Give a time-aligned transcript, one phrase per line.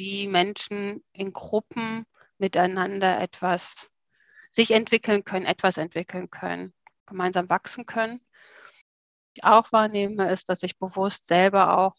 [0.00, 2.06] wie Menschen in Gruppen
[2.38, 3.90] miteinander etwas
[4.48, 6.72] sich entwickeln können, etwas entwickeln können,
[7.04, 8.22] gemeinsam wachsen können.
[9.34, 11.96] Ich auch wahrnehme, ist, dass ich bewusst selber auch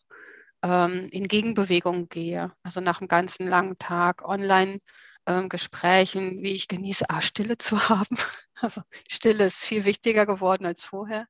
[0.63, 2.51] ähm, in Gegenbewegung gehe.
[2.63, 4.79] Also nach einem ganzen langen Tag online
[5.27, 8.17] ähm, wie ich genieße, ah, Stille zu haben.
[8.55, 11.27] Also Stille ist viel wichtiger geworden als vorher.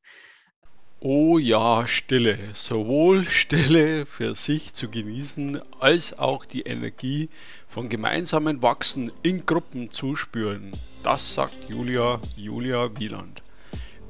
[1.04, 2.38] Oh ja, Stille.
[2.54, 7.29] Sowohl Stille für sich zu genießen, als auch die Energie
[7.67, 10.70] von gemeinsamen Wachsen in Gruppen zu spüren.
[11.02, 13.41] Das sagt Julia, Julia Wieland.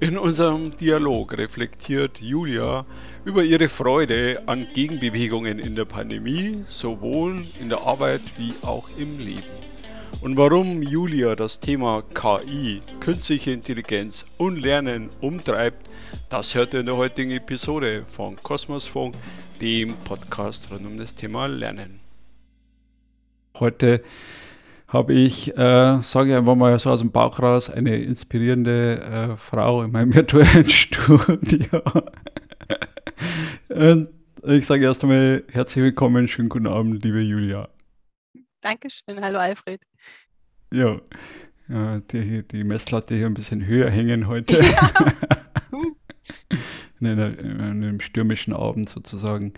[0.01, 2.85] In unserem Dialog reflektiert Julia
[3.23, 9.17] über ihre Freude an Gegenbewegungen in der Pandemie, sowohl in der Arbeit wie auch im
[9.17, 9.61] Leben.
[10.19, 15.89] Und warum Julia das Thema KI, künstliche Intelligenz und Lernen umtreibt,
[16.29, 19.15] das hört ihr in der heutigen Episode von Kosmosfunk,
[19.59, 21.99] dem Podcast rund um das Thema Lernen.
[23.59, 24.03] Heute
[24.87, 29.37] habe ich, äh, sage ich einfach mal so aus dem Bauch raus, eine inspirierende äh,
[29.37, 31.81] Frau in meinem virtuellen Studio.
[33.69, 34.09] Und
[34.43, 37.69] ich sage erst einmal herzlich willkommen, schönen guten Abend, liebe Julia.
[38.61, 39.81] Dankeschön, hallo Alfred.
[40.73, 40.99] Ja,
[41.67, 44.61] ja die, die Messlatte hier ein bisschen höher hängen heute.
[44.61, 44.91] Ja.
[46.99, 49.53] in, einer, in, einem stürmischen Abend sozusagen,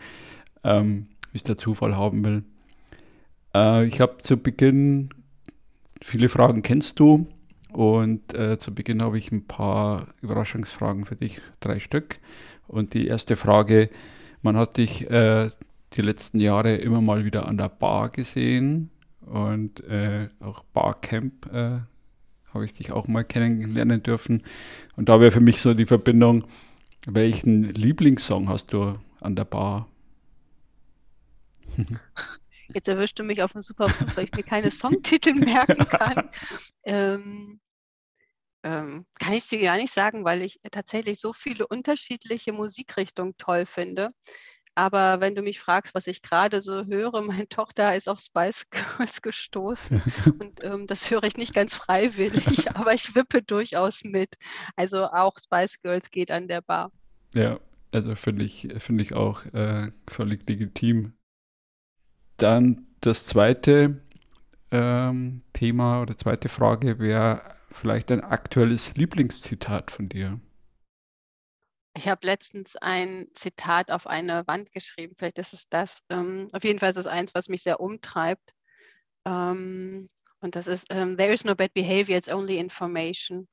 [0.63, 2.43] ähm, wie es der Zufall haben will.
[3.55, 5.09] Äh, ich habe zu Beginn
[6.03, 7.27] Viele Fragen kennst du
[7.71, 12.19] und äh, zu Beginn habe ich ein paar Überraschungsfragen für dich, drei Stück.
[12.67, 13.89] Und die erste Frage,
[14.41, 15.49] man hat dich äh,
[15.93, 18.89] die letzten Jahre immer mal wieder an der Bar gesehen
[19.21, 21.79] und äh, auch Barcamp äh,
[22.53, 24.43] habe ich dich auch mal kennenlernen dürfen.
[24.95, 26.45] Und da wäre für mich so die Verbindung,
[27.05, 29.87] welchen Lieblingssong hast du an der Bar?
[32.73, 36.29] Jetzt erwischt du mich auf dem Superfuß, weil ich mir keine Songtitel merken kann.
[36.83, 37.59] Ähm,
[38.63, 43.65] ähm, kann ich dir gar nicht sagen, weil ich tatsächlich so viele unterschiedliche Musikrichtungen toll
[43.65, 44.11] finde.
[44.75, 48.67] Aber wenn du mich fragst, was ich gerade so höre, meine Tochter ist auf Spice
[48.69, 50.01] Girls gestoßen
[50.39, 54.35] und ähm, das höre ich nicht ganz freiwillig, aber ich wippe durchaus mit.
[54.75, 56.91] Also auch Spice Girls geht an der Bar.
[57.35, 57.59] Ja,
[57.91, 61.13] also finde ich, find ich auch äh, völlig legitim.
[62.37, 64.01] Dann das zweite
[64.71, 67.41] ähm, Thema oder zweite Frage wäre
[67.71, 70.39] vielleicht ein aktuelles Lieblingszitat von dir.
[71.95, 75.99] Ich habe letztens ein Zitat auf eine Wand geschrieben, vielleicht ist es das.
[76.09, 78.53] Ähm, auf jeden Fall ist es eins, was mich sehr umtreibt.
[79.25, 80.07] Ähm,
[80.39, 83.47] und das ist, ähm, There is no bad behavior, it's only information.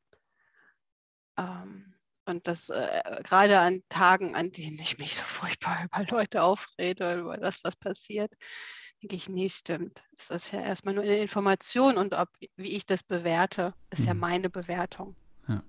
[1.37, 6.43] Ähm, und das äh, gerade an Tagen, an denen ich mich so furchtbar über Leute
[6.43, 8.33] aufrede, über das, was passiert,
[9.03, 10.03] denke ich, nee, stimmt.
[10.19, 14.06] Es ist ja erstmal nur eine Information und ob, wie ich das bewerte, ist mhm.
[14.06, 15.17] ja meine Bewertung.
[15.49, 15.62] Ja.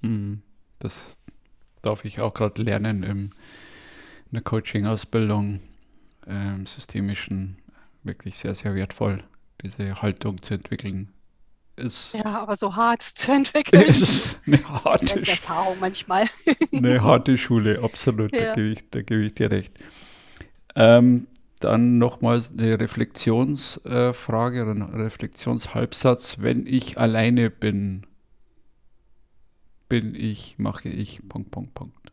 [0.00, 0.42] Mhm.
[0.84, 1.16] Das
[1.80, 5.60] darf ich auch gerade lernen im, in der Coaching-Ausbildung,
[6.26, 7.56] im systemischen,
[8.02, 9.24] wirklich sehr, sehr wertvoll,
[9.62, 11.08] diese Haltung zu entwickeln
[11.76, 12.12] ist.
[12.12, 13.86] Ja, aber so hart zu entwickeln.
[13.86, 15.26] Ist eine harte Schule.
[15.26, 16.26] Erfahrung manchmal.
[16.72, 18.30] eine harte Schule, absolut.
[18.32, 18.48] Ja.
[18.48, 19.72] Da, gebe ich, da gebe ich dir recht.
[20.74, 21.28] Ähm,
[21.60, 26.36] dann nochmal eine Reflexionsfrage äh, oder ein Reflexionshalbsatz.
[26.40, 28.04] Wenn ich alleine bin,
[29.94, 32.12] bin ich, mache ich, Punkt, Punkt, Punkt.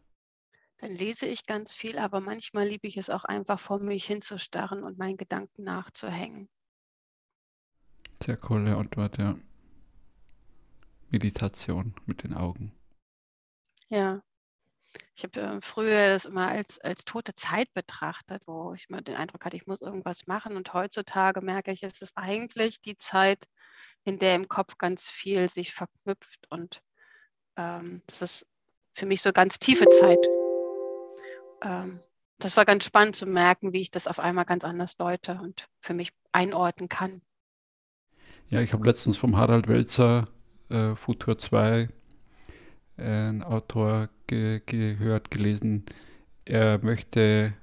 [0.78, 4.84] Dann lese ich ganz viel, aber manchmal liebe ich es auch einfach vor mich hinzustarren
[4.84, 6.48] und meinen Gedanken nachzuhängen.
[8.22, 9.36] Sehr coole Antwort, ja.
[11.10, 12.72] Meditation mit den Augen.
[13.90, 14.22] Ja.
[15.16, 19.16] Ich habe äh, früher das immer als, als tote Zeit betrachtet, wo ich mal den
[19.16, 20.56] Eindruck hatte, ich muss irgendwas machen.
[20.56, 23.46] Und heutzutage merke ich, es ist eigentlich die Zeit,
[24.04, 26.46] in der im Kopf ganz viel sich verknüpft.
[26.52, 26.84] Und
[27.58, 28.46] ähm, das ist
[28.94, 30.20] für mich so ganz tiefe Zeit.
[31.64, 32.00] Ähm,
[32.40, 35.70] das war ganz spannend zu merken, wie ich das auf einmal ganz anders deute und
[35.80, 37.22] für mich einordnen kann.
[38.50, 40.28] Ja, ich habe letztens vom Harald Welzer
[40.70, 41.88] äh, Futur 2
[42.98, 45.86] äh, ein Autor ge gehört, gelesen,
[46.46, 47.54] er möchte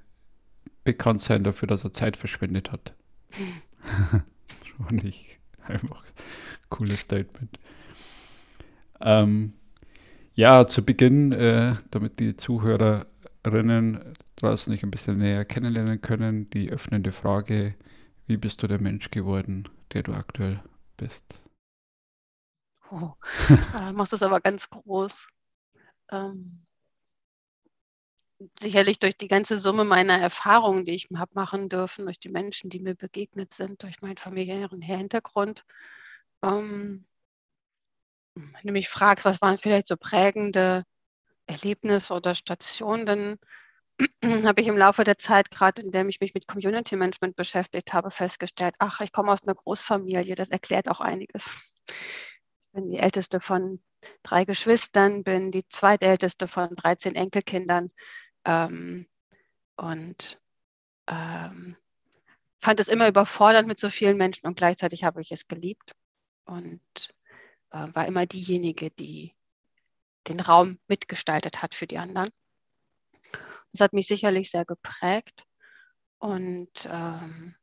[0.83, 2.95] bekannt sein dafür, dass er Zeit verschwendet hat.
[4.77, 6.03] Fand ich einfach
[6.69, 7.59] cooles Statement.
[9.01, 9.53] Ähm,
[10.39, 16.71] ja, zu Beginn, äh, damit die Zuhörerinnen draußen nicht ein bisschen näher kennenlernen können, die
[16.71, 17.75] öffnende Frage,
[18.25, 20.63] wie bist du der Mensch geworden, der du aktuell
[20.95, 21.25] bist.
[22.89, 23.11] Oh,
[23.49, 25.27] du machst das aber ganz groß.
[26.09, 26.65] Ähm,
[28.61, 32.69] sicherlich durch die ganze Summe meiner Erfahrungen, die ich habe machen dürfen, durch die Menschen,
[32.69, 35.65] die mir begegnet sind, durch meinen familiären Hintergrund.
[36.41, 37.03] Ähm,
[38.35, 40.83] wenn du mich fragst, was waren vielleicht so prägende
[41.47, 43.39] Erlebnisse oder Stationen, dann
[44.45, 47.93] habe ich im Laufe der Zeit, gerade in der ich mich mit Community Management beschäftigt
[47.93, 51.79] habe, festgestellt, ach, ich komme aus einer Großfamilie, das erklärt auch einiges.
[52.61, 53.81] Ich bin die älteste von
[54.23, 57.91] drei Geschwistern, bin die zweitälteste von 13 Enkelkindern
[58.45, 59.07] ähm,
[59.75, 60.39] und
[61.07, 61.75] ähm,
[62.61, 65.93] fand es immer überfordernd mit so vielen Menschen und gleichzeitig habe ich es geliebt
[66.45, 66.81] und
[67.71, 69.33] äh, war immer diejenige, die
[70.27, 72.29] den Raum mitgestaltet hat für die anderen.
[73.71, 75.45] Das hat mich sicherlich sehr geprägt
[76.17, 77.55] und ähm,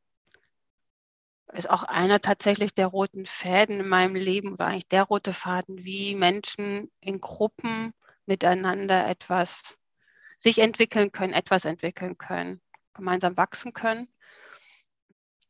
[1.53, 5.85] ist auch einer tatsächlich der roten Fäden in meinem Leben, war eigentlich der rote Faden,
[5.85, 7.93] wie Menschen in Gruppen
[8.26, 9.76] miteinander etwas
[10.38, 12.61] sich entwickeln können, etwas entwickeln können,
[12.94, 14.08] gemeinsam wachsen können.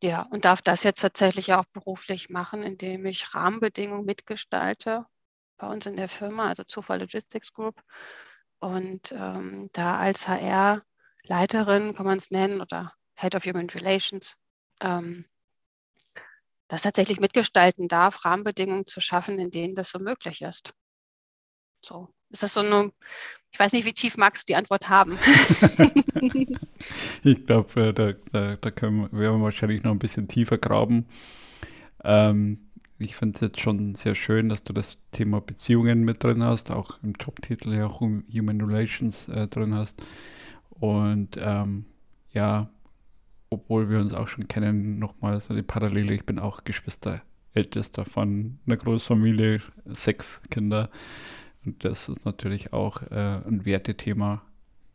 [0.02, 5.06] Ja, und darf das jetzt tatsächlich auch beruflich machen, indem ich Rahmenbedingungen mitgestalte
[5.56, 7.80] bei uns in der Firma, also Zufall Logistics Group.
[8.58, 14.36] Und ähm, da als HR-Leiterin kann man es nennen oder Head of Human Relations,
[14.80, 15.24] ähm,
[16.68, 20.74] das tatsächlich mitgestalten darf, Rahmenbedingungen zu schaffen, in denen das so möglich ist.
[21.80, 22.92] So, ist das so eine,
[23.52, 25.18] ich weiß nicht, wie tief magst du die Antwort haben?
[27.22, 30.58] ich glaube, äh, da, da, da können wir, werden wir wahrscheinlich noch ein bisschen tiefer
[30.58, 31.06] graben.
[32.04, 32.58] Ähm,
[32.98, 36.70] ich finde es jetzt schon sehr schön, dass du das Thema Beziehungen mit drin hast,
[36.70, 40.02] auch im Jobtitel ja auch Human Relations äh, drin hast.
[40.70, 41.86] Und ähm,
[42.32, 42.68] ja,
[43.50, 46.14] obwohl wir uns auch schon kennen, nochmal so eine Parallele.
[46.14, 47.22] Ich bin auch Geschwister
[47.54, 50.90] ältester von einer Großfamilie, sechs Kinder.
[51.66, 54.42] Und das ist natürlich auch äh, ein Wertethema,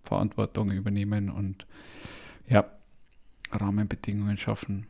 [0.03, 1.68] Verantwortung übernehmen und
[2.47, 2.65] ja,
[3.51, 4.88] Rahmenbedingungen schaffen.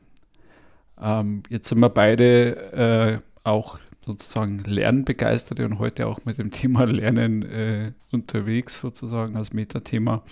[1.02, 6.86] Ähm, jetzt sind wir beide äh, auch sozusagen Lernbegeisterte und heute auch mit dem Thema
[6.86, 10.24] Lernen äh, unterwegs, sozusagen als Metathema.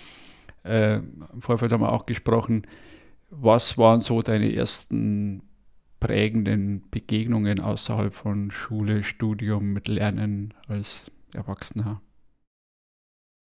[0.64, 2.66] Äh, Im Vorfeld haben wir auch gesprochen,
[3.30, 5.42] was waren so deine ersten
[6.00, 12.02] prägenden Begegnungen außerhalb von Schule, Studium mit Lernen als Erwachsener?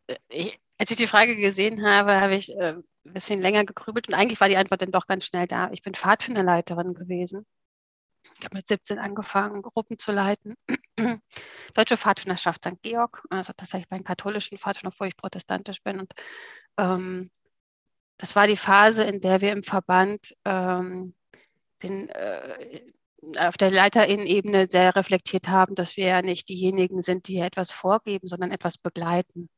[0.07, 2.73] Äh, ich, als ich die Frage gesehen habe, habe ich äh,
[3.05, 5.69] ein bisschen länger gegrübelt und eigentlich war die Antwort dann doch ganz schnell da.
[5.71, 7.45] Ich bin Pfadfinderleiterin gewesen.
[8.39, 10.55] Ich habe mit 17 angefangen, Gruppen zu leiten.
[11.73, 12.81] Deutsche Pfadfinderschaft St.
[12.81, 15.99] Georg, also tatsächlich bei den katholischen Pfadfindern, obwohl ich protestantisch bin.
[15.99, 16.11] Und
[16.77, 17.29] ähm,
[18.17, 21.13] das war die Phase, in der wir im Verband ähm,
[21.83, 22.81] den, äh,
[23.39, 27.71] auf der Leiterinnenebene sehr reflektiert haben, dass wir ja nicht diejenigen sind, die hier etwas
[27.71, 29.49] vorgeben, sondern etwas begleiten.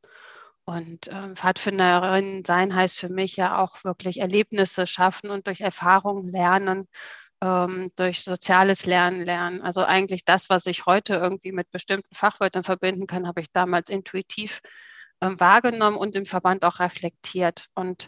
[0.66, 6.30] Und ähm, Pfadfinderin sein heißt für mich ja auch wirklich Erlebnisse schaffen und durch Erfahrungen
[6.30, 6.88] lernen,
[7.42, 9.62] ähm, durch soziales Lernen lernen.
[9.62, 13.90] Also eigentlich das, was ich heute irgendwie mit bestimmten Fachwörtern verbinden kann, habe ich damals
[13.90, 14.62] intuitiv
[15.22, 17.68] ähm, wahrgenommen und im Verband auch reflektiert.
[17.76, 18.08] Und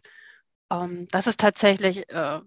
[0.72, 2.42] ähm, das ist tatsächlich äh,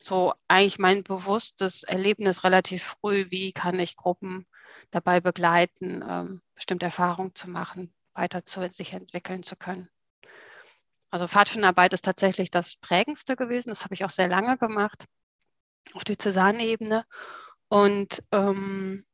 [0.00, 4.46] so eigentlich mein bewusstes Erlebnis relativ früh, wie kann ich Gruppen
[4.90, 9.88] dabei begleiten, ähm, bestimmte Erfahrungen zu machen, weiter zu sich entwickeln zu können.
[11.10, 13.68] Also Pfadfinderarbeit ist tatsächlich das Prägendste gewesen.
[13.68, 15.04] Das habe ich auch sehr lange gemacht
[15.92, 17.04] auf Diözesanebene.
[17.68, 19.04] Und ähm,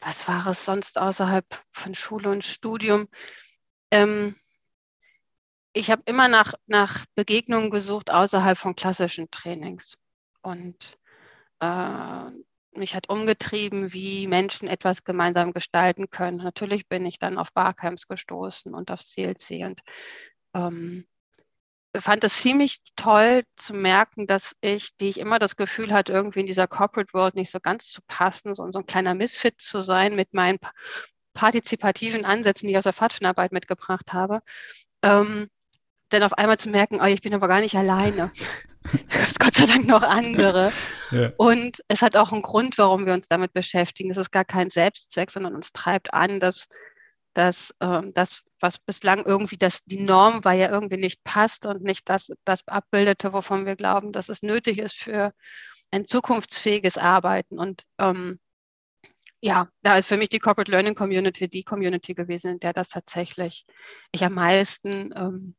[0.00, 3.08] was war es sonst außerhalb von Schule und Studium?
[3.90, 4.36] Ähm,
[5.76, 9.98] ich habe immer nach, nach Begegnungen gesucht außerhalb von klassischen Trainings.
[10.40, 10.98] Und
[11.60, 12.30] äh,
[12.72, 16.38] mich hat umgetrieben, wie Menschen etwas gemeinsam gestalten können.
[16.38, 19.82] Natürlich bin ich dann auf Barcamps gestoßen und auf CLC und
[20.54, 21.04] ähm,
[21.94, 26.40] fand es ziemlich toll zu merken, dass ich, die ich immer das Gefühl hatte, irgendwie
[26.40, 29.82] in dieser Corporate World nicht so ganz zu passen, so, so ein kleiner Misfit zu
[29.82, 30.58] sein mit meinen
[31.34, 34.40] partizipativen Ansätzen, die ich aus der Pfadfinderarbeit mitgebracht habe,
[35.02, 35.50] ähm,
[36.08, 38.30] dann auf einmal zu merken, oh, ich bin aber gar nicht alleine.
[39.08, 40.72] Es Gott sei Dank noch andere.
[41.10, 41.32] Ja.
[41.38, 44.12] Und es hat auch einen Grund, warum wir uns damit beschäftigen.
[44.12, 46.68] Es ist gar kein Selbstzweck, sondern uns treibt an, dass,
[47.34, 51.82] dass ähm, das, was bislang irgendwie das, die Norm war, ja irgendwie nicht passt und
[51.82, 55.32] nicht das, das abbildete, wovon wir glauben, dass es nötig ist für
[55.90, 57.58] ein zukunftsfähiges Arbeiten.
[57.58, 58.38] Und ähm,
[59.40, 62.88] ja, da ist für mich die Corporate Learning Community die Community gewesen, in der das
[62.88, 63.66] tatsächlich
[64.12, 65.56] ich am meisten ähm,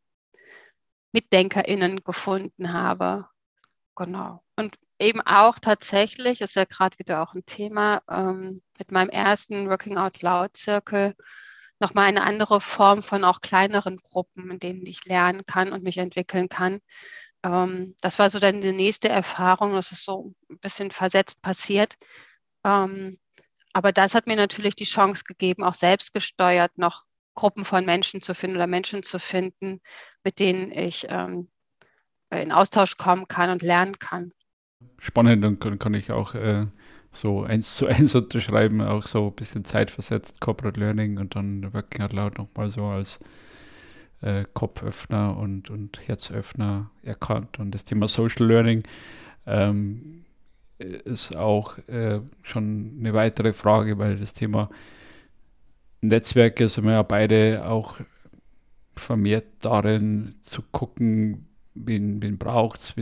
[1.12, 3.28] MitdenkerInnen gefunden habe.
[3.96, 4.44] Genau.
[4.56, 9.70] Und eben auch tatsächlich, ist ja gerade wieder auch ein Thema, ähm, mit meinem ersten
[9.70, 11.16] Working Out Loud Zirkel
[11.80, 15.98] nochmal eine andere Form von auch kleineren Gruppen, in denen ich lernen kann und mich
[15.98, 16.80] entwickeln kann.
[17.44, 19.74] Ähm, das war so dann die nächste Erfahrung.
[19.74, 21.96] Das ist so ein bisschen versetzt passiert.
[22.64, 23.20] Ähm,
[23.74, 27.06] aber das hat mir natürlich die Chance gegeben, auch selbstgesteuert noch
[27.38, 29.80] Gruppen von Menschen zu finden oder Menschen zu finden,
[30.24, 31.48] mit denen ich ähm,
[32.32, 34.34] in Austausch kommen kann und lernen kann.
[35.00, 36.66] Spannend, dann kann, kann ich auch äh,
[37.12, 42.02] so eins zu eins unterschreiben, auch so ein bisschen zeitversetzt, Corporate Learning und dann Working
[42.02, 43.20] Out Loud nochmal so als
[44.22, 47.60] äh, Kopföffner und, und Herzöffner erkannt.
[47.60, 48.82] Und das Thema Social Learning
[49.46, 50.26] ähm,
[50.80, 54.72] ist auch äh, schon eine weitere Frage, weil das Thema
[56.02, 58.00] Netzwerke sind wir ja beide auch
[58.96, 62.96] vermehrt darin zu gucken, wen, wen braucht es,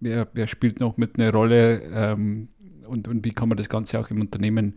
[0.00, 2.48] wer, wer spielt noch mit eine Rolle ähm,
[2.86, 4.74] und, und wie kann man das Ganze auch im Unternehmen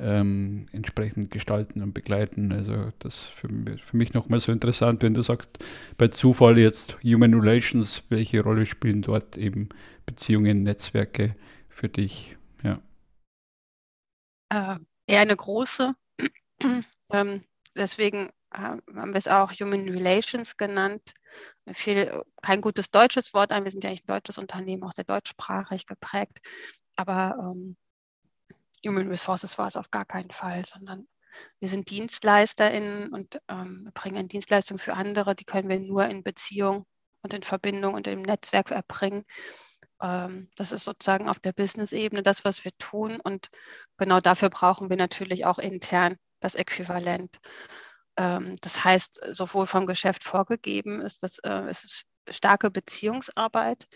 [0.00, 2.52] ähm, entsprechend gestalten und begleiten.
[2.52, 3.48] Also das für,
[3.82, 5.50] für mich nochmal so interessant, wenn du sagst,
[5.98, 9.68] bei Zufall jetzt Human Relations, welche Rolle spielen dort eben
[10.06, 11.36] Beziehungen, Netzwerke
[11.68, 12.36] für dich?
[12.62, 12.80] Ja.
[14.48, 15.94] Äh, eher eine große.
[17.12, 17.44] ähm,
[17.76, 21.14] deswegen äh, haben wir es auch Human Relations genannt.
[21.72, 23.64] Fiel kein gutes deutsches Wort ein.
[23.64, 26.40] Wir sind ja eigentlich ein deutsches Unternehmen, auch sehr deutschsprachig geprägt.
[26.96, 27.76] Aber ähm,
[28.84, 31.06] Human Resources war es auf gar keinen Fall, sondern
[31.60, 36.86] wir sind DienstleisterInnen und ähm, bringen Dienstleistungen für andere, die können wir nur in Beziehung
[37.22, 39.24] und in Verbindung und im Netzwerk erbringen.
[40.02, 43.20] Ähm, das ist sozusagen auf der Business-Ebene das, was wir tun.
[43.20, 43.50] Und
[43.98, 47.40] genau dafür brauchen wir natürlich auch intern das Äquivalent.
[48.16, 53.86] Ähm, das heißt, sowohl vom Geschäft vorgegeben ist, dass äh, es ist starke Beziehungsarbeit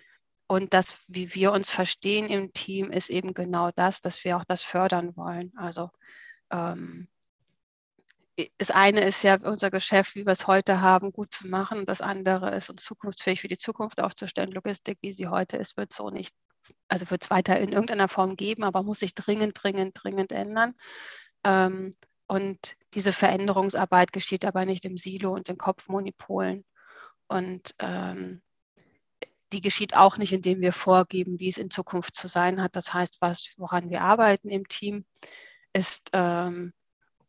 [0.47, 4.45] und das, wie wir uns verstehen im Team, ist eben genau das, dass wir auch
[4.45, 5.53] das fördern wollen.
[5.57, 5.91] Also
[6.51, 7.09] ähm,
[8.59, 11.87] das eine ist ja unser Geschäft, wie wir es heute haben, gut zu machen.
[11.87, 14.51] Das andere ist uns zukunftsfähig für die Zukunft aufzustellen.
[14.51, 16.35] Logistik, wie sie heute ist, wird so nicht,
[16.89, 20.75] also wird es weiter in irgendeiner Form geben, aber muss sich dringend, dringend, dringend ändern.
[21.45, 21.95] Ähm,
[22.27, 26.65] und diese Veränderungsarbeit geschieht aber nicht im Silo und in Kopfmonopolen.
[27.27, 28.43] Und ähm,
[29.53, 32.77] die geschieht auch nicht, indem wir vorgeben, wie es in Zukunft zu sein hat.
[32.77, 35.05] Das heißt, was, woran wir arbeiten im Team,
[35.73, 36.73] ist ähm,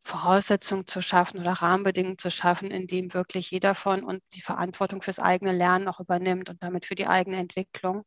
[0.03, 5.01] Voraussetzungen zu schaffen oder Rahmenbedingungen zu schaffen, in dem wirklich jeder von uns die Verantwortung
[5.01, 8.05] fürs eigene Lernen auch übernimmt und damit für die eigene Entwicklung.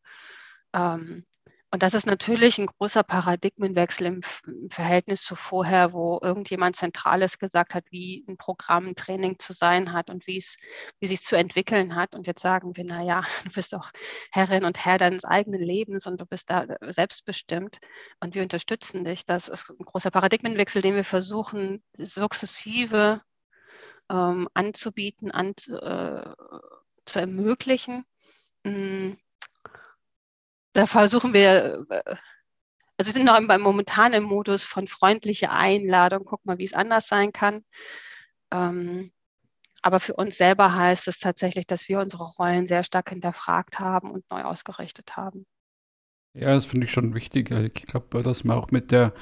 [0.73, 1.27] Ähm,
[1.71, 4.23] und das ist natürlich ein großer Paradigmenwechsel im,
[4.71, 9.93] Verhältnis zu vorher, wo irgendjemand Zentrales gesagt hat, wie ein Programm, ein Training zu sein
[9.93, 10.57] hat und wie es,
[10.99, 12.15] wie sich zu entwickeln hat.
[12.15, 13.91] Und jetzt sagen wir, naja, du bist auch
[14.33, 17.79] Herrin und Herr deines eigenen Lebens und du bist da selbstbestimmt
[18.21, 19.27] und wir unterstützen dich.
[19.27, 23.21] Das ist ein großer Paradigmenwechsel, den wir versuchen, sukzessive
[24.11, 26.35] ähm, anzubieten, an, äh,
[27.05, 28.05] zu ermöglichen.
[28.65, 29.19] Mhm
[30.79, 32.15] da versuchen wir, äh,
[32.97, 37.33] also sind noch beim momentanen Modus von freundliche Einladung, guck mal, wie es anders sein
[37.33, 37.65] kann.
[38.53, 39.11] Ähm,
[39.83, 44.13] aber für uns selber heißt es tatsächlich, dass wir unsere Rollen sehr stark hinterfragt haben
[44.13, 45.47] und neu ausgerichtet haben.
[46.35, 47.51] Ja, das finde ich schon wichtig.
[47.51, 49.15] Ich glaube, dass man auch mit der,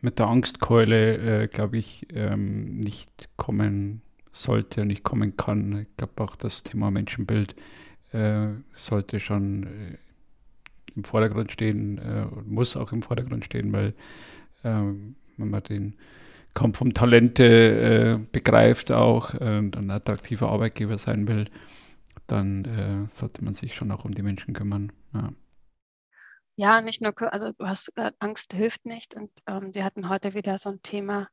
[0.00, 4.02] mit der Angstkeule, äh, glaube ich, ähm, nicht kommen
[4.32, 5.82] sollte und nicht kommen kann.
[5.82, 7.54] Ich glaube auch das Thema Menschenbild
[8.10, 9.98] äh, sollte schon äh,
[10.96, 13.94] im Vordergrund stehen äh, muss auch im Vordergrund stehen, weil
[14.62, 15.98] ähm, wenn man den
[16.54, 21.48] Kampf um Talente äh, begreift auch äh, und ein attraktiver Arbeitgeber sein will,
[22.26, 24.92] dann äh, sollte man sich schon auch um die Menschen kümmern.
[25.12, 25.30] Ja.
[26.56, 29.14] Ja, nicht nur, also du hast gesagt, Angst hilft nicht.
[29.14, 31.28] Und ähm, wir hatten heute wieder so ein Thema,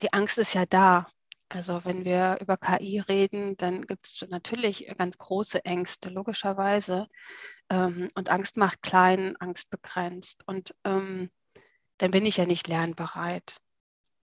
[0.00, 1.08] die Angst ist ja da.
[1.48, 7.08] Also wenn wir über KI reden, dann gibt es natürlich ganz große Ängste, logischerweise.
[7.70, 10.42] Ähm, und Angst macht klein, Angst begrenzt.
[10.46, 11.30] Und ähm,
[11.98, 13.58] dann bin ich ja nicht lernbereit.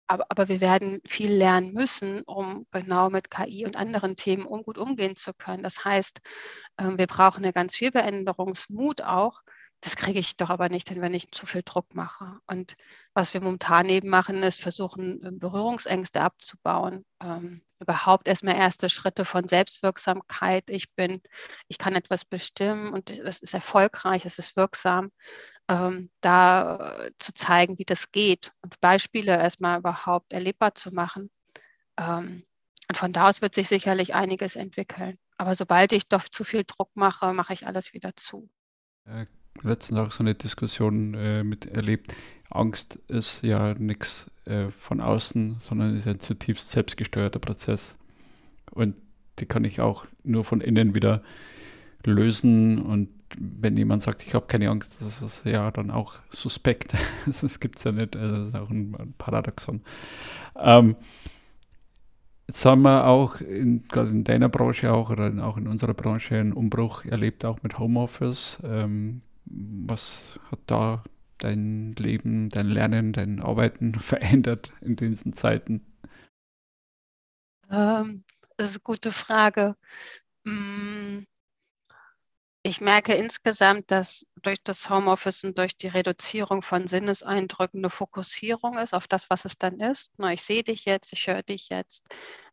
[0.07, 4.77] Aber, aber wir werden viel lernen müssen, um genau mit KI und anderen Themen gut
[4.77, 5.63] umgehen zu können.
[5.63, 6.19] Das heißt,
[6.79, 9.41] ähm, wir brauchen eine ganz viel Veränderungsmut auch,
[9.81, 12.39] das kriege ich doch aber nicht hin, wenn ich zu viel Druck mache.
[12.45, 12.75] Und
[13.15, 17.03] was wir momentan eben machen, ist versuchen, ähm, Berührungsängste abzubauen.
[17.19, 20.69] Ähm, überhaupt erstmal erste Schritte von Selbstwirksamkeit.
[20.69, 21.21] Ich bin,
[21.67, 25.11] ich kann etwas bestimmen und das ist erfolgreich, es ist wirksam.
[25.67, 31.31] Ähm, da äh, zu zeigen, wie das geht und Beispiele erstmal überhaupt erlebbar zu machen.
[31.97, 32.45] Ähm,
[32.87, 35.17] und von da aus wird sich sicherlich einiges entwickeln.
[35.37, 38.47] Aber sobald ich doch zu viel Druck mache, mache ich alles wieder zu.
[39.63, 42.13] Letztens auch so eine Diskussion äh, mit erlebt.
[42.49, 47.95] Angst ist ja nichts äh, von außen, sondern ist ein zutiefst selbstgesteuerter Prozess.
[48.71, 48.95] Und
[49.39, 51.21] die kann ich auch nur von innen wieder
[52.05, 52.81] lösen.
[52.81, 56.95] Und wenn jemand sagt, ich habe keine Angst, das ist ja dann auch suspekt.
[57.25, 58.15] das gibt es ja nicht.
[58.15, 59.81] Also das ist auch ein, ein Paradoxon.
[60.55, 60.95] Ähm,
[62.51, 65.93] Jetzt haben wir auch in, gerade in deiner Branche auch oder in, auch in unserer
[65.93, 68.61] Branche einen Umbruch erlebt, auch mit Homeoffice.
[68.65, 71.03] Ähm, was hat da
[71.37, 75.85] dein Leben, dein Lernen, dein Arbeiten verändert in diesen Zeiten?
[77.69, 78.23] Ähm,
[78.57, 79.75] das ist eine gute Frage.
[80.43, 81.23] Mm,
[82.63, 88.77] ich merke insgesamt, dass durch das Homeoffice und durch die Reduzierung von Sinneseindrücken eine Fokussierung
[88.77, 90.11] ist auf das, was es dann ist.
[90.31, 92.03] Ich sehe dich jetzt, ich höre dich jetzt,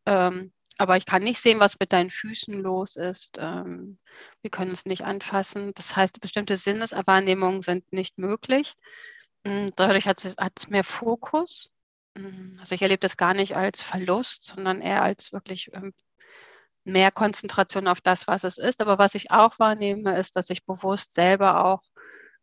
[0.07, 3.37] ähm, aber ich kann nicht sehen, was mit deinen Füßen los ist.
[3.39, 3.99] Ähm,
[4.43, 5.73] wir können es nicht anfassen.
[5.75, 8.75] Das heißt, bestimmte Sinneswahrnehmungen sind nicht möglich.
[9.45, 10.37] Mm, dadurch hat es,
[10.69, 11.71] mehr Fokus.
[12.15, 15.93] Mm, also ich erlebe das gar nicht als Verlust, sondern eher als wirklich ähm,
[16.85, 18.81] mehr Konzentration auf das, was es ist.
[18.81, 21.83] Aber was ich auch wahrnehme, ist, dass ich bewusst selber auch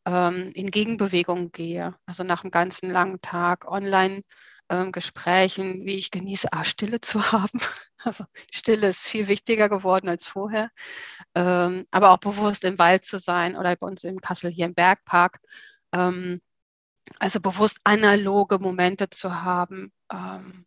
[0.06, 1.96] ähm, in Gegenbewegung gehe.
[2.06, 4.24] Also nach einem ganzen langen Tag online
[4.70, 7.60] ähm, Gesprächen, wie ich genieße, ah, Stille zu haben.
[8.04, 10.70] Also Stille ist viel wichtiger geworden als vorher.
[11.36, 14.76] Ähm, aber auch bewusst im Wald zu sein oder bei uns in Kassel hier im
[14.76, 15.40] Bergpark.
[15.94, 16.42] Ähm,
[17.20, 20.66] also bewusst analoge Momente zu haben, ähm,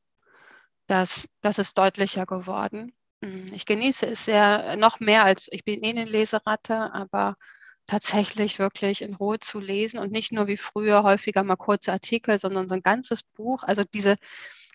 [0.87, 2.93] das, das ist deutlicher geworden.
[3.23, 7.37] Hm, ich genieße es sehr, noch mehr als, ich bin eh eine Leseratte, aber
[7.89, 12.39] tatsächlich wirklich in Ruhe zu lesen und nicht nur wie früher häufiger mal kurze Artikel,
[12.39, 13.65] sondern so ein ganzes Buch.
[13.65, 14.17] Also diese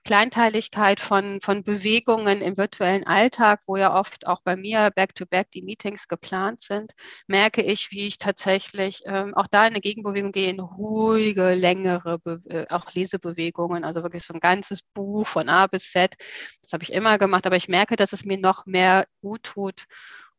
[0.03, 5.51] Kleinteiligkeit von, von Bewegungen im virtuellen Alltag, wo ja oft auch bei mir back-to-back -back
[5.53, 6.91] die Meetings geplant sind,
[7.27, 12.20] merke ich, wie ich tatsächlich ähm, auch da in eine Gegenbewegung gehe, in ruhige, längere,
[12.20, 16.15] Be äh, auch Lesebewegungen, also wirklich so ein ganzes Buch von A bis Z.
[16.62, 19.86] Das habe ich immer gemacht, aber ich merke, dass es mir noch mehr gut tut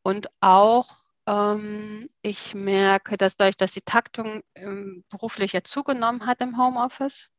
[0.02, 1.03] und auch
[2.23, 7.30] ich merke, dass dadurch, dass die Taktung ähm, beruflich jetzt zugenommen hat im Homeoffice,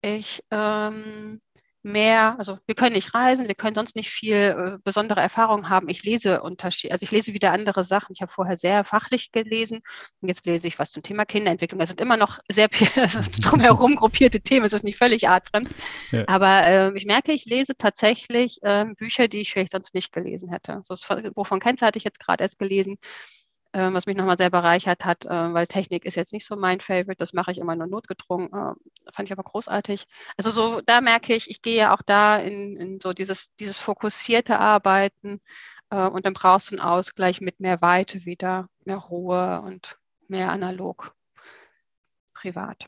[0.00, 1.40] ich ähm,
[1.82, 5.88] mehr, also wir können nicht reisen, wir können sonst nicht viel äh, besondere Erfahrungen haben.
[5.88, 8.12] Ich lese Unterschied, also ich lese wieder andere Sachen.
[8.14, 9.80] Ich habe vorher sehr fachlich gelesen
[10.20, 11.78] und jetzt lese ich was zum Thema Kinderentwicklung.
[11.78, 12.68] Das sind immer noch sehr
[13.40, 15.68] drumherum gruppierte Themen, es ist nicht völlig artfremd.
[16.10, 16.24] Ja.
[16.28, 20.50] Aber äh, ich merke, ich lese tatsächlich äh, Bücher, die ich vielleicht sonst nicht gelesen
[20.50, 20.82] hätte.
[20.84, 22.98] So das Buch von Kenzer hatte ich jetzt gerade erst gelesen.
[23.74, 26.80] Ähm, was mich nochmal sehr bereichert hat, äh, weil Technik ist jetzt nicht so mein
[26.80, 28.74] Favorite, das mache ich immer nur notgedrungen, äh,
[29.10, 30.04] fand ich aber großartig.
[30.36, 33.78] Also so, da merke ich, ich gehe ja auch da in, in so dieses, dieses
[33.78, 35.40] fokussierte Arbeiten
[35.90, 40.50] äh, und dann brauchst du einen Ausgleich mit mehr Weite wieder, mehr Ruhe und mehr
[40.52, 41.14] analog,
[42.34, 42.86] privat.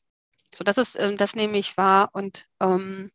[0.55, 3.11] So, das ist, ähm, das nehme ich wahr und ähm,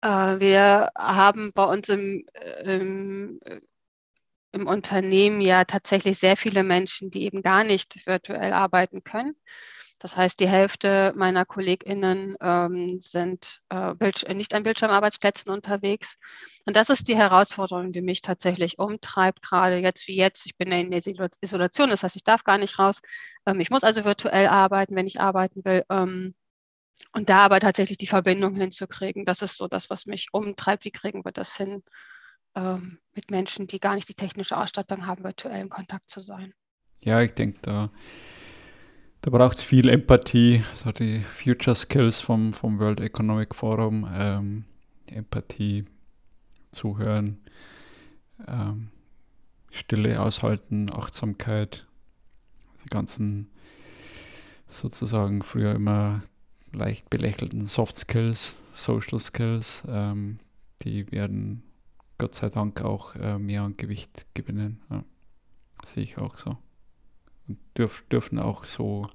[0.00, 2.24] wir haben bei uns im,
[2.62, 3.40] im
[4.52, 9.34] im Unternehmen ja tatsächlich sehr viele Menschen, die eben gar nicht virtuell arbeiten können.
[9.98, 16.16] Das heißt, die Hälfte meiner KollegInnen ähm, sind äh, nicht an Bildschirmarbeitsplätzen unterwegs.
[16.66, 20.46] Und das ist die Herausforderung, die mich tatsächlich umtreibt, gerade jetzt wie jetzt.
[20.46, 21.02] Ich bin in der
[21.40, 23.00] Isolation, das heißt, ich darf gar nicht raus.
[23.44, 25.84] Ähm, ich muss also virtuell arbeiten, wenn ich arbeiten will.
[25.90, 26.34] Ähm,
[27.12, 30.84] und da aber tatsächlich die Verbindung hinzukriegen, das ist so das, was mich umtreibt.
[30.84, 31.82] Wie kriegen wir das hin?
[32.54, 36.54] Ähm, mit Menschen, die gar nicht die technische Ausstattung haben, virtuell in Kontakt zu sein.
[37.00, 37.90] Ja, ich denke, da,
[39.20, 44.64] da braucht es viel Empathie, so die Future Skills vom, vom World Economic Forum, ähm,
[45.10, 45.84] Empathie,
[46.70, 47.40] Zuhören,
[48.46, 48.90] ähm,
[49.70, 51.86] Stille aushalten, Achtsamkeit,
[52.84, 53.50] die ganzen
[54.68, 56.22] sozusagen früher immer
[56.72, 60.38] leicht belächelten Soft Skills, Social Skills, ähm,
[60.82, 61.62] die werden
[62.18, 64.82] Gott sei Dank auch äh, mehr an Gewicht gewinnen.
[64.90, 65.04] Ja.
[65.86, 66.56] Sehe ich auch so.
[67.46, 69.08] Und dürf, dürfen auch so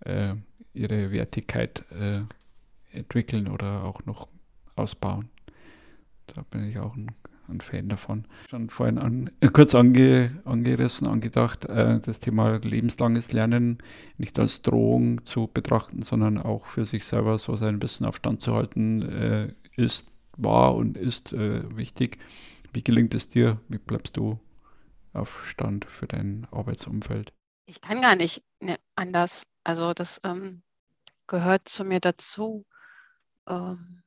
[0.00, 0.34] äh,
[0.72, 2.22] ihre Wertigkeit äh,
[2.92, 4.28] entwickeln oder auch noch
[4.74, 5.28] ausbauen.
[6.28, 7.08] Da bin ich auch ein,
[7.48, 8.24] ein Fan davon.
[8.48, 13.78] Schon vorhin an, kurz ange, angerissen, angedacht, äh, das Thema lebenslanges Lernen
[14.16, 18.40] nicht als Drohung zu betrachten, sondern auch für sich selber so sein Wissen auf Stand
[18.40, 22.18] zu halten, äh, ist war und ist äh, wichtig.
[22.72, 23.60] Wie gelingt es dir?
[23.68, 24.38] Wie bleibst du
[25.12, 27.32] auf Stand für dein Arbeitsumfeld?
[27.66, 29.44] Ich kann gar nicht ne, anders.
[29.64, 30.62] Also das ähm,
[31.26, 32.64] gehört zu mir dazu.
[33.48, 34.02] Ähm,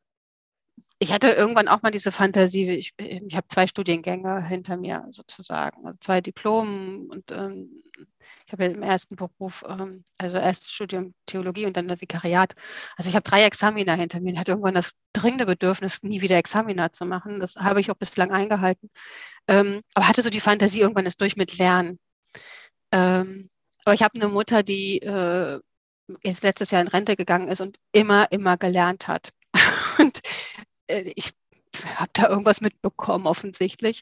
[0.99, 5.85] ich hatte irgendwann auch mal diese Fantasie, ich, ich habe zwei Studiengänge hinter mir sozusagen,
[5.85, 7.83] also zwei Diplomen und ähm,
[8.53, 12.53] habe ja im ersten Beruf, ähm, also erst Studium Theologie und dann das Vikariat.
[12.95, 16.37] Also ich habe drei Examiner hinter mir und hatte irgendwann das dringende Bedürfnis, nie wieder
[16.37, 17.39] Examiner zu machen.
[17.39, 18.89] Das habe ich auch bislang eingehalten.
[19.47, 21.99] Ähm, aber hatte so die Fantasie, irgendwann ist durch mit Lernen.
[22.91, 23.49] Ähm,
[23.85, 25.59] aber ich habe eine Mutter, die äh,
[26.23, 29.31] jetzt letztes Jahr in Rente gegangen ist und immer, immer gelernt hat.
[29.99, 30.21] und
[30.87, 31.33] äh, ich
[31.95, 34.01] habe da irgendwas mitbekommen, offensichtlich.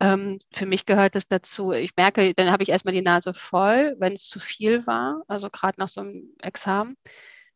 [0.00, 1.72] Ähm, für mich gehört es dazu.
[1.72, 5.50] Ich merke, dann habe ich erstmal die Nase voll, wenn es zu viel war, also
[5.50, 6.96] gerade nach so einem Examen.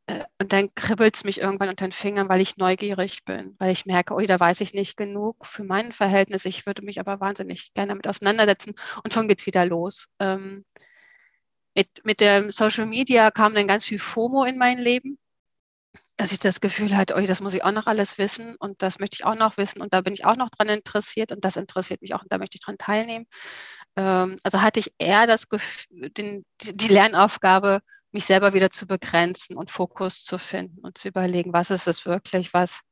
[0.07, 3.73] Äh, und dann kribbelt es mich irgendwann unter den Fingern, weil ich neugierig bin, weil
[3.73, 6.45] ich merke, oh, da weiß ich nicht genug für mein Verhältnis.
[6.45, 8.75] Ich würde mich aber wahnsinnig gerne damit auseinandersetzen.
[9.05, 10.09] Und schon geht es wieder los.
[10.19, 10.65] Ähm,
[11.75, 15.19] mit, mit dem Social Media kam dann ganz viel FOMO in mein Leben
[16.21, 18.99] dass ich das Gefühl hatte, oh, das muss ich auch noch alles wissen und das
[18.99, 21.57] möchte ich auch noch wissen und da bin ich auch noch dran interessiert und das
[21.57, 23.25] interessiert mich auch und da möchte ich dran teilnehmen.
[23.97, 27.81] Ähm, also hatte ich eher das Gefühl, den, die Lernaufgabe,
[28.13, 32.05] mich selber wieder zu begrenzen und Fokus zu finden und zu überlegen, was ist es
[32.05, 32.83] wirklich, was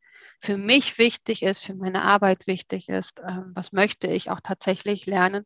[0.40, 5.04] für mich wichtig ist, für meine Arbeit wichtig ist, ähm, was möchte ich auch tatsächlich
[5.04, 5.44] lernen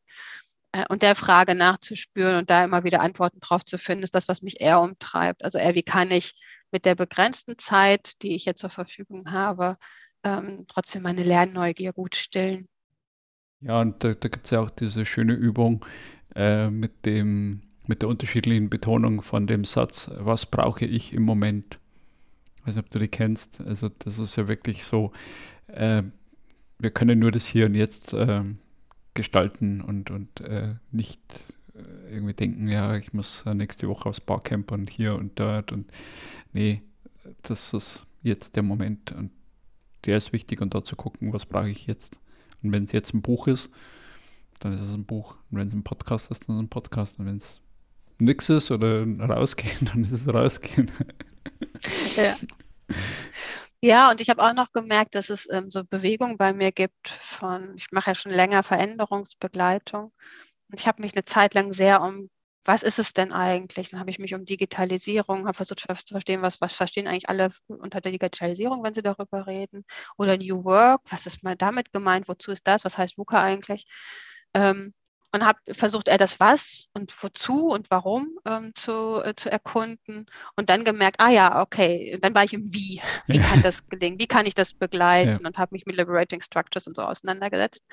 [0.70, 4.28] äh, und der Frage nachzuspüren und da immer wieder Antworten drauf zu finden, ist das,
[4.28, 5.42] was mich eher umtreibt.
[5.42, 6.34] Also eher, wie kann ich
[6.72, 9.76] mit der begrenzten Zeit, die ich jetzt zur Verfügung habe,
[10.24, 12.68] ähm, trotzdem meine Lernneugier gut stillen.
[13.60, 15.84] Ja, und da, da gibt es ja auch diese schöne Übung
[16.34, 21.78] äh, mit, dem, mit der unterschiedlichen Betonung von dem Satz, was brauche ich im Moment?
[22.56, 23.62] Ich weiß nicht, ob du die kennst.
[23.68, 25.12] Also das ist ja wirklich so,
[25.68, 26.02] äh,
[26.78, 28.42] wir können nur das Hier und Jetzt äh,
[29.14, 31.20] gestalten und, und äh, nicht
[32.10, 35.90] irgendwie denken, ja, ich muss nächste Woche aufs Barcamp und hier und dort und
[36.52, 36.82] nee,
[37.42, 39.30] das ist jetzt der Moment und
[40.04, 42.18] der ist wichtig und da zu gucken, was brauche ich jetzt.
[42.62, 43.70] Und wenn es jetzt ein Buch ist,
[44.60, 45.36] dann ist es ein Buch.
[45.50, 47.18] Und wenn es ein Podcast ist, dann ist es ein Podcast.
[47.18, 47.60] Und wenn es
[48.18, 50.90] nichts ist oder rausgehen, dann ist es rausgehen.
[52.16, 52.36] Ja.
[53.80, 57.08] Ja, und ich habe auch noch gemerkt, dass es ähm, so Bewegung bei mir gibt
[57.08, 60.12] von, ich mache ja schon länger Veränderungsbegleitung.
[60.72, 62.30] Und ich habe mich eine Zeit lang sehr um,
[62.64, 63.90] was ist es denn eigentlich?
[63.90, 67.50] Dann habe ich mich um Digitalisierung, habe versucht zu verstehen, was, was verstehen eigentlich alle
[67.66, 69.84] unter der Digitalisierung, wenn sie darüber reden.
[70.16, 72.26] Oder New Work, was ist mal damit gemeint?
[72.26, 72.86] Wozu ist das?
[72.86, 73.84] Was heißt VUCA eigentlich?
[74.54, 74.94] Ähm,
[75.32, 80.26] und habe versucht, er das was und wozu und warum ähm, zu, äh, zu erkunden
[80.56, 83.00] und dann gemerkt, ah ja, okay, dann war ich im Wie.
[83.26, 84.18] Wie kann das gelingen?
[84.18, 85.40] Wie kann ich das begleiten?
[85.40, 85.46] Ja.
[85.46, 87.86] Und habe mich mit Liberating Structures und so auseinandergesetzt,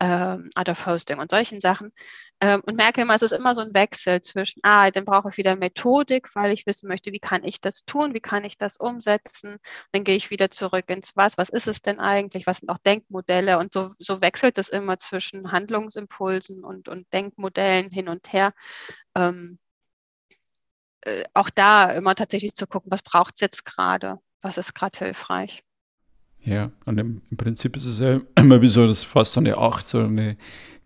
[0.00, 1.92] ähm, Art of Hosting und solchen Sachen
[2.40, 5.36] ähm, und merke immer, es ist immer so ein Wechsel zwischen, ah, dann brauche ich
[5.38, 8.76] wieder Methodik, weil ich wissen möchte, wie kann ich das tun, wie kann ich das
[8.76, 9.58] umsetzen.
[9.92, 12.78] Dann gehe ich wieder zurück ins Was, was ist es denn eigentlich, was sind auch
[12.78, 18.52] Denkmodelle und so, so wechselt es immer zwischen Handlungsimpulsen und, und Denkmodellen hin und her.
[19.14, 19.58] Ähm,
[21.00, 24.98] äh, auch da immer tatsächlich zu gucken, was braucht es jetzt gerade, was ist gerade
[24.98, 25.64] hilfreich.
[26.40, 29.56] Ja, und im, im, Prinzip ist es ja immer wie so, das fast so eine
[29.56, 30.36] Acht, so eine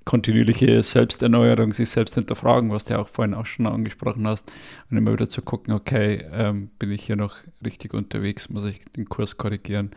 [0.05, 4.51] kontinuierliche Selbsterneuerung, sich selbst hinterfragen, was du auch vorhin auch schon angesprochen hast,
[4.91, 8.85] und immer wieder zu gucken, okay, ähm, bin ich hier noch richtig unterwegs, muss ich
[8.97, 9.93] den Kurs korrigieren,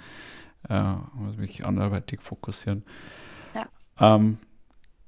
[0.70, 2.84] äh, muss mich anderweitig fokussieren.
[3.56, 3.68] Ja.
[4.00, 4.38] Ähm,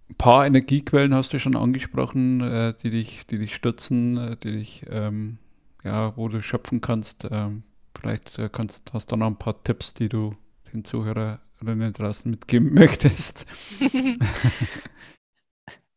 [0.09, 4.53] ein paar Energiequellen hast du schon angesprochen, äh, die dich, die dich stützen, äh, die
[4.53, 5.37] dich, ähm,
[5.83, 7.27] ja, wo du schöpfen kannst.
[7.29, 7.63] Ähm,
[7.97, 10.33] vielleicht äh, kannst, hast du noch ein paar Tipps, die du
[10.73, 13.45] den Zuhörer Rennen draußen mitgeben möchtest?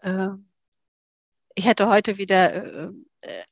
[0.03, 0.46] Ähm,
[1.55, 3.44] ich hatte heute wieder, äh, äh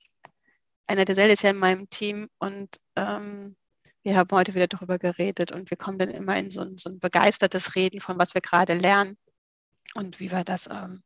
[0.87, 3.55] einer der Selle ist ja in meinem Team und ähm,
[4.03, 6.89] wir haben heute wieder darüber geredet und wir kommen dann immer in so ein, so
[6.89, 9.19] ein begeistertes Reden von, was wir gerade lernen
[9.95, 11.03] und wie wir das ähm,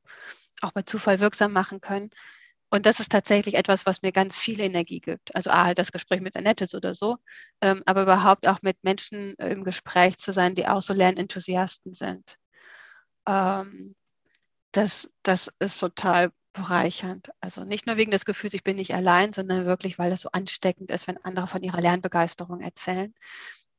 [0.61, 2.11] auch bei Zufall wirksam machen können.
[2.71, 5.35] Und das ist tatsächlich etwas, was mir ganz viel Energie gibt.
[5.35, 7.19] Also A, halt das Gespräch mit Annette oder so,
[7.61, 11.93] ähm, aber überhaupt auch mit Menschen äh, im Gespräch zu sein, die auch so Lernenthusiasten
[11.93, 12.39] sind.
[13.29, 13.95] Ähm,
[14.73, 17.31] das, das ist total bereichernd.
[17.41, 20.31] Also nicht nur wegen des Gefühls, ich bin nicht allein, sondern wirklich, weil es so
[20.33, 23.15] ansteckend ist, wenn andere von ihrer Lernbegeisterung erzählen.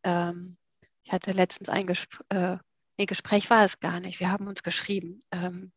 [0.04, 0.58] Ähm,
[1.04, 2.58] ich hatte letztens ein Gespräch, äh,
[2.98, 4.20] nee, Gespräch war es gar nicht.
[4.20, 5.22] Wir haben uns geschrieben.
[5.32, 5.72] Ähm,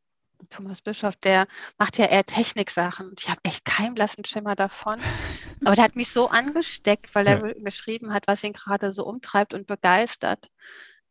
[0.50, 1.46] Thomas Bischof, der
[1.78, 3.08] macht ja eher Techniksachen.
[3.08, 5.00] Und ich habe echt keinen blassen Schimmer davon.
[5.64, 7.52] Aber der hat mich so angesteckt, weil er ja.
[7.54, 10.48] geschrieben hat, was ihn gerade so umtreibt und begeistert.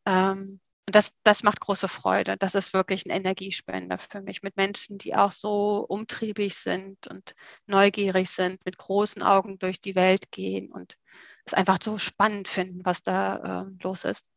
[0.05, 2.37] Ähm, und das, das macht große Freude.
[2.37, 7.33] Das ist wirklich ein Energiespender für mich mit Menschen, die auch so umtriebig sind und
[7.65, 10.97] neugierig sind, mit großen Augen durch die Welt gehen und
[11.45, 14.29] es einfach so spannend finden, was da äh, los ist.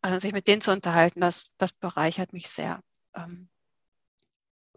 [0.00, 2.80] Also sich mit denen zu unterhalten, das, das bereichert mich sehr.
[3.14, 3.48] Ähm,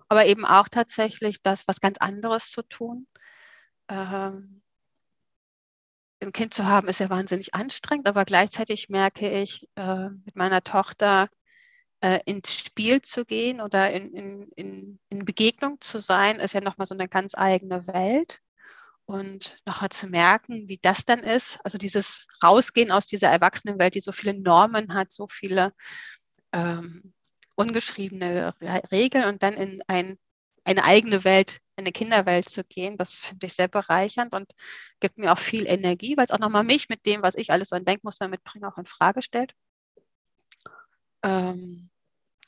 [0.08, 3.08] aber eben auch tatsächlich das, was ganz anderes zu tun.
[3.90, 4.62] Ähm,
[6.22, 10.64] ein Kind zu haben ist ja wahnsinnig anstrengend, aber gleichzeitig merke ich äh, mit meiner
[10.64, 11.30] Tochter
[12.02, 16.62] äh, ins Spiel zu gehen oder in, in, in, in Begegnung zu sein, ist ja
[16.62, 18.40] nochmal so eine ganz eigene Welt.
[19.10, 24.02] Und nochmal zu merken, wie das dann ist, also dieses Rausgehen aus dieser Erwachsenenwelt, die
[24.02, 25.74] so viele Normen hat, so viele
[26.52, 27.12] ähm,
[27.56, 28.54] ungeschriebene
[28.92, 30.20] Regeln und dann in ein,
[30.64, 34.54] eine eigene Welt, eine Kinderwelt zu gehen, das finde ich sehr bereichernd und
[35.00, 37.70] gibt mir auch viel Energie, weil es auch nochmal mich mit dem, was ich alles
[37.70, 39.56] so ein Denkmuster mitbringe, auch in Frage stellt.
[41.24, 41.89] Ähm,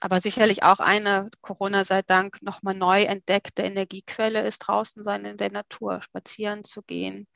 [0.01, 5.37] aber sicherlich auch eine Corona sei Dank nochmal neu entdeckte Energiequelle ist draußen sein in
[5.37, 7.27] der Natur, spazieren zu gehen.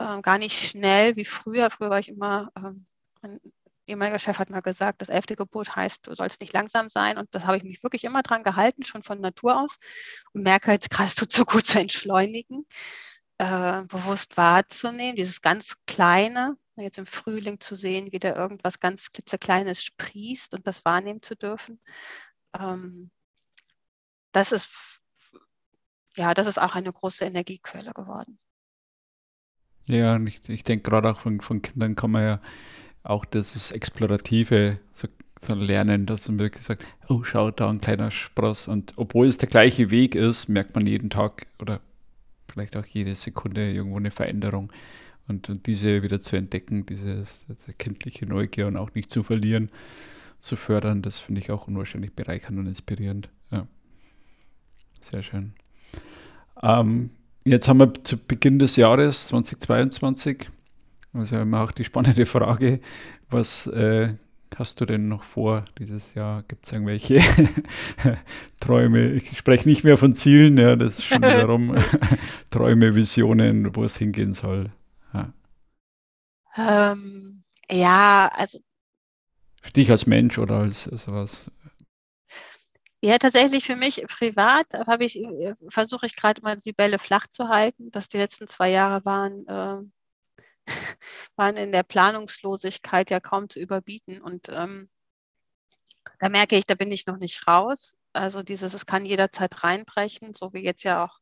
[0.00, 1.70] Ähm, gar nicht schnell wie früher.
[1.70, 2.86] Früher war ich immer, ähm,
[3.22, 3.40] mein
[3.86, 7.16] ehemaliger Chef hat mal gesagt, das elfte Gebot heißt, du sollst nicht langsam sein.
[7.16, 9.76] Und das habe ich mich wirklich immer dran gehalten, schon von Natur aus.
[10.32, 12.66] Und merke jetzt, gerade es tut so gut zu entschleunigen,
[13.38, 19.12] äh, bewusst wahrzunehmen, dieses ganz Kleine, jetzt im Frühling zu sehen, wie da irgendwas ganz
[19.12, 21.80] klitzekleines sprießt und das wahrnehmen zu dürfen.
[22.58, 23.10] Ähm,
[24.32, 24.68] das ist
[26.16, 28.38] ja, das ist auch eine große Energiequelle geworden.
[29.86, 32.40] Ja, und ich, ich denke gerade auch von, von Kindern kann man ja
[33.02, 35.08] auch das Explorative so,
[35.40, 38.68] so lernen, dass man wirklich sagt, oh, schau, da ein kleiner Spross.
[38.68, 41.80] Und obwohl es der gleiche Weg ist, merkt man jeden Tag oder
[42.50, 44.72] vielleicht auch jede Sekunde irgendwo eine Veränderung.
[45.26, 49.70] Und, und diese wieder zu entdecken, dieses, diese kindliche Neugier und auch nicht zu verlieren,
[50.40, 53.30] zu fördern, das finde ich auch unwahrscheinlich bereichernd und inspirierend.
[53.50, 53.66] Ja.
[55.00, 55.54] Sehr schön.
[56.62, 57.10] Ähm,
[57.44, 60.50] jetzt haben wir zu Beginn des Jahres 2022,
[61.14, 62.80] also immer auch die spannende Frage,
[63.30, 64.14] was äh,
[64.56, 66.42] hast du denn noch vor dieses Jahr?
[66.46, 67.20] Gibt es irgendwelche
[68.60, 69.12] Träume?
[69.12, 71.74] Ich spreche nicht mehr von Zielen, ja, das ist schon wiederum
[72.50, 74.70] Träume, Visionen, wo es hingehen soll.
[76.56, 78.58] Ähm, ja, also.
[79.62, 81.50] Für dich als Mensch oder als, als was?
[83.04, 87.26] Ja, tatsächlich für mich privat habe ich, äh, versuche ich gerade mal die Bälle flach
[87.26, 90.66] zu halten, dass die letzten zwei Jahre waren, äh,
[91.36, 94.22] waren in der Planungslosigkeit ja kaum zu überbieten.
[94.22, 94.88] Und ähm,
[96.20, 97.96] da merke ich, da bin ich noch nicht raus.
[98.12, 101.18] Also dieses, es kann jederzeit reinbrechen, so wie jetzt ja auch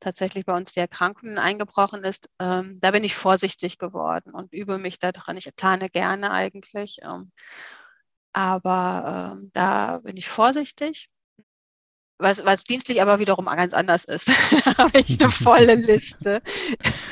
[0.00, 4.78] tatsächlich bei uns die Erkrankung eingebrochen ist, ähm, da bin ich vorsichtig geworden und übe
[4.78, 5.36] mich da dran.
[5.36, 7.32] Ich plane gerne eigentlich, ähm,
[8.32, 11.08] aber ähm, da bin ich vorsichtig.
[12.18, 14.28] Was, was dienstlich aber wiederum ganz anders ist.
[14.64, 16.42] da habe ich eine volle Liste.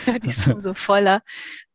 [0.22, 1.22] die ist umso voller.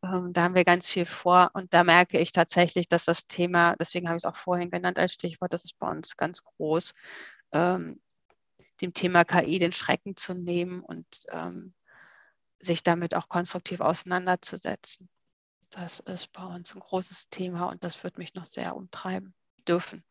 [0.02, 1.50] Ähm, da haben wir ganz viel vor.
[1.54, 4.98] Und da merke ich tatsächlich, dass das Thema, deswegen habe ich es auch vorhin genannt
[4.98, 6.92] als Stichwort, das ist bei uns ganz groß.
[7.52, 8.00] Ähm,
[8.80, 11.74] dem Thema KI den Schrecken zu nehmen und ähm,
[12.58, 15.08] sich damit auch konstruktiv auseinanderzusetzen.
[15.70, 19.34] Das ist bei uns ein großes Thema und das wird mich noch sehr umtreiben
[19.68, 20.02] dürfen.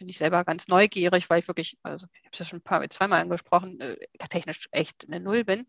[0.00, 2.62] Bin ich selber ganz neugierig, weil ich wirklich, also ich habe es ja schon ein
[2.62, 3.96] paar, zweimal angesprochen, äh,
[4.28, 5.66] technisch echt eine Null bin.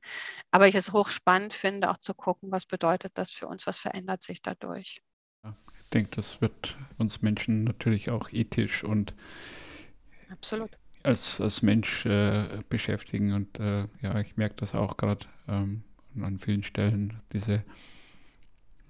[0.50, 4.24] Aber ich es hochspannend finde, auch zu gucken, was bedeutet das für uns, was verändert
[4.24, 5.02] sich dadurch.
[5.44, 9.14] ich denke, das wird uns Menschen natürlich auch ethisch und
[10.30, 10.72] Absolut
[11.04, 13.34] als, als Mensch äh, beschäftigen.
[13.34, 15.84] Und äh, ja, ich merke das auch gerade ähm,
[16.20, 17.22] an vielen Stellen.
[17.34, 17.64] Diese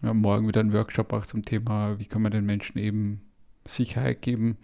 [0.01, 3.21] ja, morgen wieder ein Workshop auch zum Thema, wie kann man den Menschen eben
[3.67, 4.57] Sicherheit geben.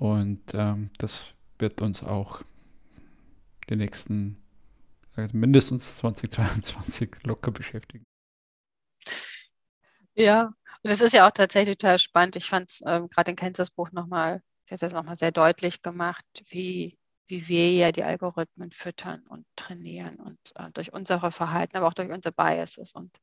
[0.00, 1.26] Und ähm, das
[1.58, 2.42] wird uns auch
[3.68, 4.42] die nächsten
[5.32, 8.04] mindestens 2022 locker beschäftigen.
[10.14, 12.36] Ja, und es ist ja auch tatsächlich total spannend.
[12.36, 15.82] Ich fand es ähm, gerade in Kansas Buch nochmal Sie hat das nochmal sehr deutlich
[15.82, 21.76] gemacht, wie, wie wir ja die Algorithmen füttern und trainieren und äh, durch unser Verhalten,
[21.76, 23.18] aber auch durch unsere Biases und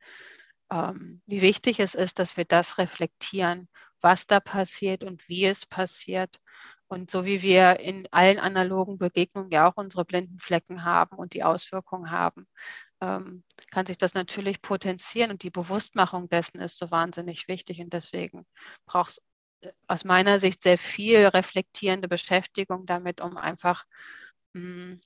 [0.71, 3.69] ähm, wie wichtig es ist, dass wir das reflektieren,
[4.01, 6.39] was da passiert und wie es passiert.
[6.87, 11.33] Und so wie wir in allen analogen Begegnungen ja auch unsere blinden Flecken haben und
[11.33, 12.47] die Auswirkungen haben,
[13.01, 17.81] ähm, kann sich das natürlich potenzieren und die Bewusstmachung dessen ist so wahnsinnig wichtig.
[17.81, 18.45] Und deswegen
[18.85, 19.21] braucht es
[19.87, 23.85] aus meiner Sicht sehr viel reflektierende Beschäftigung damit, um einfach,
[24.53, 25.01] mh, hm,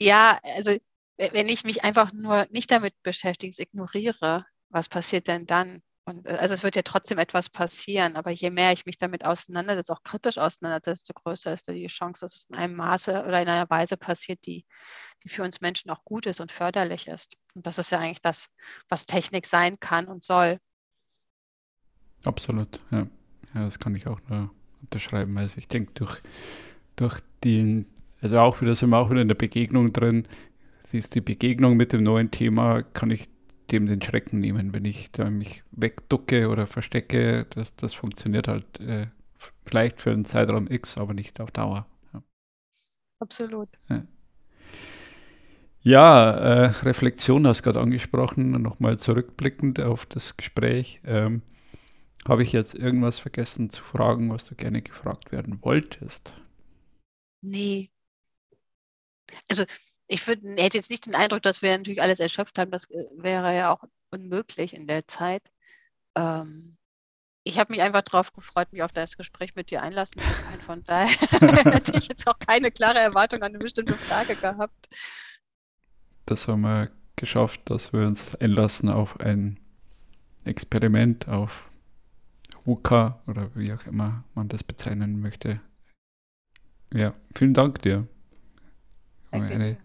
[0.00, 0.76] ja, also
[1.16, 5.82] wenn ich mich einfach nur nicht damit beschäftige, ignoriere, was passiert denn dann?
[6.06, 9.92] Und also es wird ja trotzdem etwas passieren, aber je mehr ich mich damit auseinandersetze,
[9.92, 13.48] auch kritisch auseinandersetze, desto größer ist die Chance, dass es in einem Maße oder in
[13.48, 14.66] einer Weise passiert, die,
[15.22, 17.38] die für uns Menschen auch gut ist und förderlich ist.
[17.54, 18.48] Und das ist ja eigentlich das,
[18.90, 20.58] was Technik sein kann und soll.
[22.24, 23.06] Absolut, ja
[23.54, 24.50] Ja, das kann ich auch nur
[24.82, 25.38] unterschreiben.
[25.38, 26.18] Also ich denke, durch,
[26.96, 27.86] durch den,
[28.20, 30.26] also auch wieder sind wir auch wieder in der Begegnung drin.
[30.94, 33.28] Ist die Begegnung mit dem neuen Thema, kann ich
[33.70, 34.72] dem den Schrecken nehmen.
[34.72, 39.08] Wenn ich da mich wegducke oder verstecke, das, das funktioniert halt äh,
[39.66, 41.86] vielleicht für einen Zeitraum X, aber nicht auf Dauer.
[42.12, 42.22] Ja.
[43.18, 43.68] Absolut.
[43.88, 44.06] Ja.
[45.80, 51.00] Ja, äh, Reflexion hast du gerade angesprochen, nochmal zurückblickend auf das Gespräch.
[51.04, 51.42] Ähm,
[52.26, 56.32] Habe ich jetzt irgendwas vergessen zu fragen, was du gerne gefragt werden wolltest?
[57.42, 57.90] Nee.
[59.48, 59.64] Also
[60.14, 62.70] ich würd, hätte jetzt nicht den Eindruck, dass wir natürlich alles erschöpft haben.
[62.70, 65.42] Das äh, wäre ja auch unmöglich in der Zeit.
[66.16, 66.76] Ähm,
[67.42, 70.62] ich habe mich einfach darauf gefreut, mich auf das Gespräch mit dir einlassen zu können.
[70.62, 71.08] Von daher
[71.72, 74.88] hätte ich jetzt auch keine klare Erwartung an eine bestimmte Frage gehabt
[76.26, 79.60] das haben wir geschafft, dass wir uns einlassen auf ein
[80.44, 81.68] Experiment, auf
[82.64, 85.60] WUKA oder wie auch immer man das bezeichnen möchte.
[86.92, 88.06] Ja, vielen Dank dir.
[89.30, 89.76] Eine,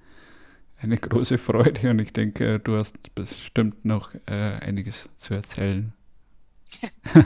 [0.81, 5.93] eine große Freude und ich denke, du hast bestimmt noch äh, einiges zu erzählen.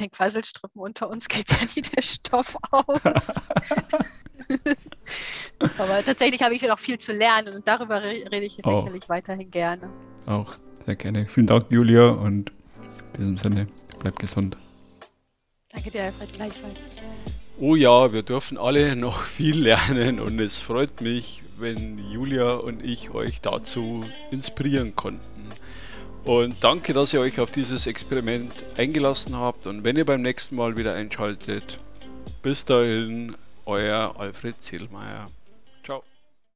[0.00, 2.98] Den Quasselstrippen unter uns geht ja nie der Stoff aus.
[5.78, 8.80] Aber tatsächlich habe ich noch viel zu lernen und darüber rede ich oh.
[8.80, 9.88] sicherlich weiterhin gerne.
[10.26, 11.26] Auch sehr gerne.
[11.26, 12.50] Vielen Dank, Julia, und
[13.18, 13.68] in diesem Sinne,
[14.00, 14.56] bleib gesund.
[15.70, 16.78] Danke dir, Alfred, gleichfalls.
[17.60, 22.84] Oh ja, wir dürfen alle noch viel lernen und es freut mich, wenn Julia und
[22.84, 25.50] ich euch dazu inspirieren konnten.
[26.24, 30.56] Und danke, dass ihr euch auf dieses Experiment eingelassen habt und wenn ihr beim nächsten
[30.56, 31.78] Mal wieder einschaltet,
[32.42, 33.36] bis dahin,
[33.66, 35.30] euer Alfred Zielmeier.